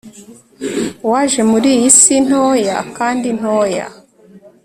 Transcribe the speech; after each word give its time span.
waje 1.11 1.41
muri 1.51 1.69
iyi 1.77 1.89
si 1.99 2.15
ntoya 2.25 2.77
kandi 2.97 3.27
ntoya, 3.37 3.87